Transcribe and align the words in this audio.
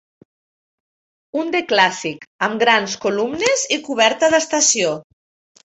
Un 1.41 1.51
de 1.57 1.61
clàssic, 1.73 2.25
am 2.49 2.57
grans 2.65 2.97
columnes 3.05 3.69
i 3.79 3.81
coberta 3.91 4.33
d'estació 4.35 4.99